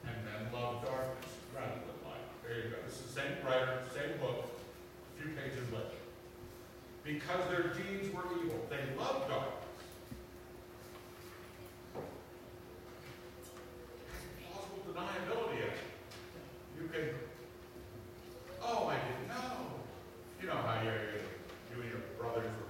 and 0.05 0.17
men 0.25 0.53
love 0.53 0.83
darkness 0.85 1.31
rather 1.55 1.79
than 1.79 1.99
light. 2.09 2.27
There 2.43 2.57
you 2.57 2.71
go. 2.71 2.77
This 2.89 2.99
is 2.99 3.15
the 3.15 3.21
same 3.21 3.33
writer, 3.45 3.83
same 3.95 4.19
book, 4.19 4.49
a 4.49 5.23
few 5.23 5.31
pages 5.37 5.71
later. 5.71 6.01
Because 7.05 7.43
their 7.51 7.71
deeds 7.75 8.13
were 8.13 8.25
evil. 8.43 8.67
They 8.69 8.83
loved 8.99 9.29
darkness. 9.29 9.62
Deniability 14.93 15.65
of 15.65 15.73
it. 15.73 15.81
You 16.77 16.85
can, 16.89 17.15
oh, 18.63 18.89
I 18.89 18.97
didn't 19.01 19.29
know. 19.29 19.81
You 20.41 20.47
know 20.49 20.57
how 20.61 20.83
you're, 20.85 21.17
you 21.73 21.81
and 21.81 21.89
your 21.91 22.01
brothers 22.19 22.45
were 22.45 22.69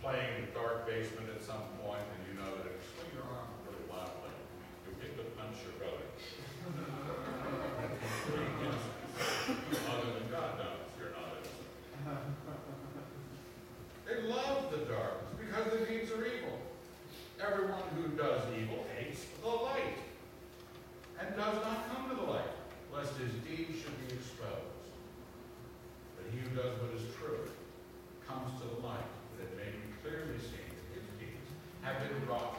playing 0.00 0.28
in 0.38 0.46
the 0.46 0.52
dark 0.54 0.86
basement 0.86 1.28
at 1.34 1.42
some 1.42 1.66
point, 1.82 2.02
and 2.06 2.20
you 2.30 2.34
know 2.38 2.54
that 2.54 2.66
if 2.70 2.78
you 2.78 2.86
swing 2.94 3.10
your 3.18 3.26
arm 3.26 3.50
really 3.66 3.82
loudly, 3.90 4.30
you'll 4.86 4.94
get 5.02 5.18
to 5.18 5.24
punch 5.34 5.58
your 5.66 5.74
brother. 5.82 6.06
Other 9.90 10.10
than 10.18 10.26
God 10.30 10.58
knows, 10.58 10.86
you're 10.98 11.10
not 11.14 11.30
innocent. 11.34 11.66
They 14.06 14.22
love 14.28 14.70
the 14.70 14.78
darkness 14.86 15.34
because 15.34 15.66
the 15.72 15.78
deeds 15.86 16.10
are 16.12 16.24
evil. 16.26 16.58
Everyone 17.40 17.82
who 17.94 18.08
does 18.16 18.42
evil 18.58 18.84
hates 18.96 19.26
the 19.42 19.48
light 19.48 19.75
and 21.20 21.36
does 21.36 21.56
not 21.64 21.88
come 21.88 22.10
to 22.10 22.16
the 22.16 22.28
light, 22.28 22.52
lest 22.92 23.16
his 23.16 23.32
deeds 23.44 23.80
should 23.80 23.96
be 24.06 24.14
exposed. 24.14 24.84
But 26.16 26.28
he 26.32 26.40
who 26.40 26.50
does 26.56 26.76
what 26.80 26.92
is 26.96 27.06
true 27.16 27.48
comes 28.26 28.52
to 28.60 28.66
the 28.68 28.80
light, 28.86 29.08
that 29.36 29.48
it 29.48 29.56
may 29.56 29.70
be 29.70 29.84
clearly 30.02 30.38
seen 30.40 30.68
that 30.68 30.88
his 30.92 31.08
deeds 31.20 31.48
have 31.82 32.00
been 32.02 32.28
wrought 32.28 32.55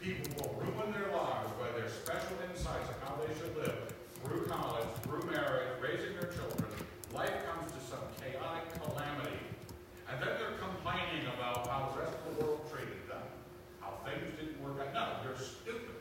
People 0.00 0.32
will 0.40 0.64
ruin 0.64 0.92
their 0.96 1.12
lives 1.12 1.52
by 1.60 1.68
their 1.76 1.90
special 1.90 2.32
insights 2.48 2.88
of 2.88 2.96
how 3.04 3.20
they 3.20 3.28
should 3.36 3.54
live 3.54 3.92
through 4.24 4.46
college, 4.46 4.88
through 5.04 5.28
marriage, 5.30 5.76
raising 5.76 6.16
their 6.16 6.32
children. 6.32 6.72
Life 7.12 7.36
comes 7.44 7.68
to 7.68 7.80
some 7.84 8.00
chaotic 8.16 8.64
calamity. 8.80 9.36
And 10.08 10.16
then 10.16 10.40
they're 10.40 10.56
complaining 10.56 11.28
about 11.36 11.68
how 11.68 11.92
the 11.92 12.00
rest 12.00 12.16
of 12.16 12.32
the 12.32 12.44
world 12.44 12.64
treated 12.72 13.04
them, 13.12 13.20
how 13.80 14.00
things 14.08 14.24
didn't 14.40 14.56
work 14.64 14.80
out. 14.80 15.20
No, 15.20 15.28
you're 15.28 15.36
stupid. 15.36 15.92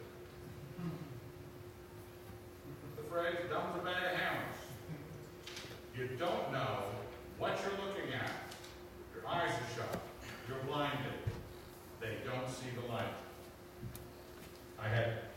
The 2.96 3.04
phrase, 3.12 3.52
dumb's 3.52 3.76
a 3.76 3.84
bag 3.84 4.16
of 4.16 4.18
hammers. 4.18 4.60
You 5.98 6.08
don't 6.18 6.54
know 6.54 6.88
what 7.38 7.60
you're 7.60 7.86
looking 7.86 8.14
at. 8.16 8.32
Your 9.14 9.28
eyes 9.28 9.52
are 9.52 9.76
shut. 9.76 10.00
You're 10.48 10.64
blinded. 10.64 11.20
They 12.00 12.24
don't 12.24 12.48
see 12.48 12.72
the 12.80 12.88
light. 12.88 13.12
I 14.80 14.88
had 14.88 15.28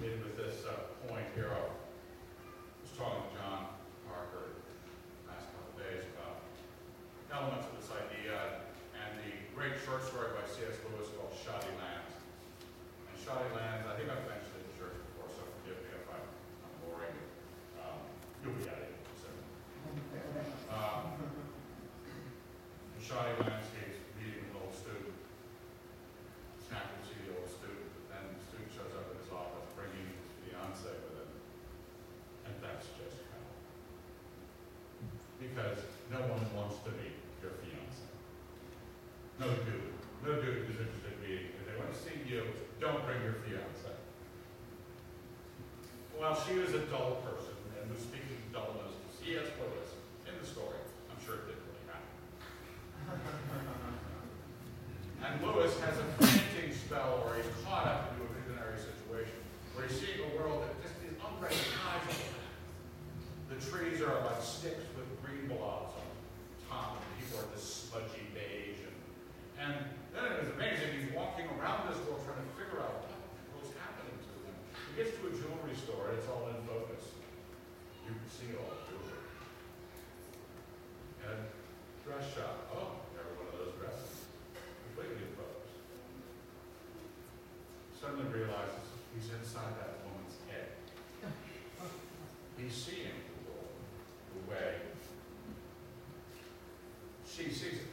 made 0.00 0.24
with 0.24 0.40
this 0.40 0.64
uh, 0.64 0.88
point 1.04 1.28
here. 1.36 1.52
I 1.52 1.68
was 1.68 2.92
talking 2.96 3.28
to 3.28 3.36
John 3.36 3.76
Parker 4.08 4.56
last 5.28 5.52
couple 5.52 5.68
of 5.68 5.76
days 5.76 6.08
about 6.16 6.48
elements 7.28 7.68
of 7.68 7.76
this 7.76 7.92
idea 7.92 8.64
and 8.96 9.20
the 9.20 9.36
great 9.52 9.76
short 9.84 10.00
story 10.00 10.32
by 10.32 10.48
C.S. 10.48 10.80
Lewis 10.88 11.12
called 11.12 11.36
Shoddy 11.36 11.68
Lands. 11.76 12.16
And 13.12 13.20
Shoddy 13.20 13.52
Lands, 13.52 13.84
I 13.84 14.00
think 14.00 14.08
I've 14.08 14.24
mentioned 14.24 14.56
it 14.56 14.64
in 14.64 14.72
church 14.80 14.96
before, 14.96 15.28
so 15.28 15.44
forgive 15.60 15.84
me 15.84 15.92
if 15.92 16.08
I'm 16.08 16.24
I'm 16.24 16.74
boring 16.88 17.12
you. 17.12 17.28
Um, 17.84 18.00
you'll 18.40 18.56
be 18.56 18.64
at 18.64 18.80
it 18.80 18.96
soon. 19.20 19.36
Um, 20.72 21.20
in 23.18 23.24
Shoddy 23.24 23.50
Lands, 23.50 23.66
he's 23.74 23.98
meeting 24.14 24.46
an 24.46 24.62
old 24.62 24.70
student. 24.70 25.10
Happy 26.70 27.02
to 27.02 27.14
the 27.26 27.34
old 27.34 27.50
student, 27.50 27.90
but 27.98 28.04
then 28.14 28.24
the 28.30 28.38
student 28.46 28.70
shows 28.70 28.94
up 28.94 29.10
at 29.10 29.18
his 29.18 29.30
office 29.34 29.66
bringing 29.74 30.06
his 30.06 30.30
fiance 30.46 30.86
with 30.86 31.18
him. 31.18 31.30
And 32.46 32.54
that's 32.62 32.86
just 32.94 33.18
hell. 33.34 33.50
Because 35.42 35.82
no 36.14 36.30
one 36.30 36.46
wants 36.54 36.78
to 36.86 36.94
meet 36.94 37.18
your 37.42 37.58
fiance. 37.58 38.06
No 39.42 39.50
dude, 39.66 39.98
no 40.22 40.38
dude 40.38 40.70
is 40.70 40.78
interested 40.78 41.18
in 41.18 41.18
meeting. 41.18 41.50
If 41.58 41.66
they 41.66 41.74
want 41.74 41.90
to 41.90 41.98
see 41.98 42.22
you, 42.22 42.46
don't 42.78 43.02
bring 43.02 43.18
your 43.26 43.42
fiance. 43.42 43.98
Well, 46.14 46.38
she 46.38 46.58
was 46.58 46.70
a 46.74 46.86
dull 46.86 47.22
person 47.26 47.54
and 47.78 47.90
was 47.90 47.98
speaking 47.98 48.38
dullness 48.54 48.94
to 48.94 49.08
C.S. 49.18 49.50
Lewis 49.58 49.90
in 50.26 50.34
the 50.38 50.46
story. 50.46 50.78
I'm 51.10 51.18
sure 51.22 51.42
it 51.42 51.46
didn't 51.46 51.66
really 51.66 51.86
happen. 51.86 52.18
And 55.22 55.42
Lewis 55.42 55.78
has 55.80 55.98
a 55.98 56.04
fainting 56.18 56.74
spell 56.88 57.28
into 57.28 58.24
a 58.24 58.32
visionary 58.32 58.80
situation, 58.80 59.36
where 59.76 59.84
he's 59.84 60.00
seeing 60.00 60.24
a 60.24 60.30
world 60.32 60.64
that 60.64 60.72
just 60.80 60.96
is 61.04 61.12
unrecognizable. 61.20 62.32
The 63.52 63.60
trees 63.60 64.00
are 64.00 64.24
like 64.24 64.40
sticks 64.40 64.88
with 64.96 65.04
green 65.20 65.52
blobs 65.52 65.92
on 66.00 66.08
top, 66.64 66.96
and 66.96 67.04
people 67.20 67.44
are 67.44 67.50
this 67.52 67.92
smudgy 67.92 68.32
beige. 68.32 68.88
And, 68.88 68.96
and 69.60 69.76
then 70.16 70.32
it 70.32 70.48
is 70.48 70.50
amazing, 70.56 70.96
he's 70.96 71.12
walking 71.12 71.44
around 71.60 71.92
this 71.92 72.00
world 72.08 72.24
trying 72.24 72.40
to 72.40 72.52
figure 72.56 72.80
out 72.80 73.04
what 73.52 73.68
was 73.68 73.76
happening 73.76 74.16
to 74.16 74.32
him. 74.48 74.56
He 74.88 75.04
gets 75.04 75.12
to 75.20 75.28
a 75.28 75.32
jewelry 75.36 75.76
store, 75.76 76.08
and 76.08 76.16
it's 76.16 76.24
all 76.32 76.48
in 76.48 76.56
focus. 76.64 77.04
You 78.08 78.16
can 78.16 78.32
see 78.32 78.48
all 78.56 78.64
the 78.64 78.80
jewelry. 78.88 79.28
And 81.28 81.52
dress 82.08 82.32
shop. 82.32 82.72
Oh, 82.72 83.04
never 83.12 83.36
one 83.36 83.52
of 83.52 83.60
those 83.60 83.76
dresses. 83.76 84.32
Completely 84.88 85.28
in 85.28 85.36
focus. 85.36 85.68
Suddenly 87.98 88.30
realizes 88.30 88.86
he's 89.10 89.26
inside 89.34 89.74
that 89.82 90.06
woman's 90.06 90.38
head. 90.46 90.70
He's 92.56 92.72
seeing 92.72 93.10
the 93.26 93.38
world 93.50 93.74
the 94.32 94.54
way 94.54 94.74
she 97.48 97.54
sees 97.54 97.80
it. 97.80 97.88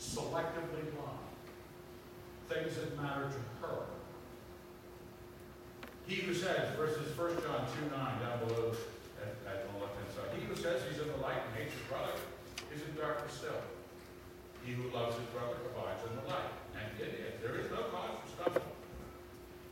Selectively 0.00 0.88
blind. 0.96 1.28
Things 2.48 2.76
that 2.76 2.96
matter 2.96 3.28
to 3.28 3.66
her. 3.66 3.84
He 6.06 6.16
who 6.16 6.34
says, 6.34 6.74
verses 6.76 7.16
1 7.16 7.30
John 7.44 7.68
2 7.68 7.92
9, 7.92 8.20
down 8.24 8.48
below 8.48 8.72
at, 9.20 9.36
at 9.46 9.68
the 9.68 9.78
left 9.78 9.94
hand 10.00 10.10
side, 10.16 10.32
he 10.34 10.42
who 10.48 10.56
says 10.56 10.82
he's 10.88 10.98
in 10.98 11.06
the 11.12 11.20
light 11.20 11.38
and 11.38 11.52
hates 11.54 11.76
his 11.76 11.84
brother 11.86 12.16
is 12.74 12.80
in 12.82 12.90
darkness 12.96 13.36
still. 13.36 13.60
He 14.64 14.72
who 14.72 14.88
loves 14.90 15.14
his 15.14 15.28
brother 15.30 15.60
abides 15.70 16.02
in 16.08 16.16
the 16.16 16.26
light. 16.26 16.50
And 16.74 16.88
it 16.98 17.14
is. 17.20 17.36
There 17.44 17.54
is 17.60 17.70
no 17.70 17.84
cause 17.92 18.16
for 18.24 18.28
stumbling. 18.32 18.74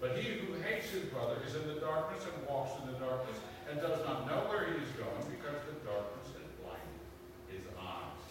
But 0.01 0.15
he 0.21 0.45
who 0.45 0.55
hates 0.63 0.91
his 0.95 1.11
brother 1.11 1.41
is 1.43 1.57
in 1.57 1.67
the 1.67 1.81
darkness 1.81 2.23
and 2.23 2.37
walks 2.47 2.77
in 2.79 2.93
the 2.93 2.99
darkness 3.01 3.41
and 3.67 3.81
does 3.81 3.99
not 4.05 4.29
know 4.29 4.47
where 4.47 4.69
he 4.71 4.79
is 4.79 4.93
going 4.95 5.25
because 5.27 5.59
the 5.67 5.75
darkness 5.83 6.31
has 6.39 6.49
blinded 6.63 7.03
his 7.51 7.67
eyes. 7.75 8.23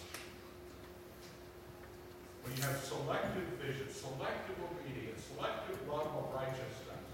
You 2.58 2.64
have 2.64 2.82
selective 2.82 3.46
vision, 3.62 3.86
selective 3.94 4.58
obedience, 4.58 5.22
selective 5.30 5.78
love 5.88 6.10
of 6.10 6.34
righteousness, 6.34 7.06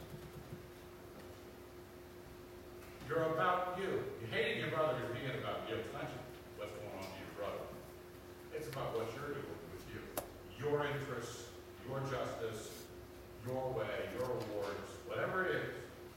you're 3.13 3.29
about 3.35 3.77
you. 3.77 4.01
You 4.23 4.25
hating 4.31 4.63
your 4.63 4.71
brother 4.71 4.97
you're 5.03 5.13
being 5.13 5.37
about 5.43 5.67
you. 5.69 5.75
It's 5.75 5.91
not 5.91 6.07
what's 6.57 6.71
going 6.73 6.95
on 6.97 7.05
to 7.05 7.19
your 7.19 7.35
brother. 7.37 7.61
It's 8.55 8.71
about 8.71 8.95
what 8.95 9.11
you're 9.13 9.37
doing 9.37 9.61
with 9.69 9.85
you. 9.91 10.01
Your 10.57 10.87
interests, 10.87 11.51
your 11.85 11.99
justice, 12.09 12.87
your 13.45 13.69
way, 13.75 14.09
your 14.17 14.25
awards, 14.25 14.89
whatever 15.05 15.45
it 15.45 15.61
is, 15.61 15.69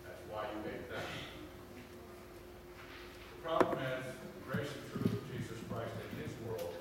that's 0.09 0.22
why 0.33 0.49
you 0.49 0.59
make 0.64 0.89
them. 0.89 1.05
The 3.35 3.39
problem 3.45 3.77
is, 3.77 4.07
grace 4.49 4.72
and 4.72 4.85
truth 4.89 5.12
of 5.12 5.22
Jesus 5.35 5.59
Christ 5.68 5.93
in 6.01 6.24
his 6.24 6.33
world, 6.49 6.72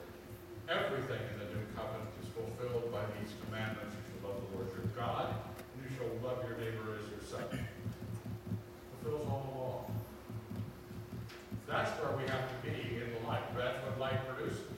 everything 0.69 1.19
in 1.33 1.43
the 1.43 1.49
new 1.51 1.65
covenant 1.75 2.14
fulfilled 2.35 2.91
by 2.91 3.07
these 3.15 3.31
commandments. 3.47 3.95
You 3.95 4.03
shall 4.11 4.29
love 4.29 4.43
the 4.43 4.57
Lord 4.57 4.67
your 4.75 4.91
God, 4.91 5.31
and 5.31 5.79
you 5.79 5.89
shall 5.95 6.11
love 6.19 6.43
your 6.43 6.59
neighbor 6.59 6.99
as 6.99 7.07
yourself. 7.15 7.49
Fulfills 9.01 9.27
all 9.31 9.43
the 9.47 9.59
law. 9.59 9.85
That's 11.67 11.91
where 12.01 12.11
we 12.17 12.27
have 12.27 12.51
to 12.51 12.57
be 12.67 12.99
in 12.99 13.15
the 13.15 13.27
light. 13.27 13.47
That's 13.55 13.79
what 13.87 13.99
light 13.99 14.19
produces. 14.27 14.74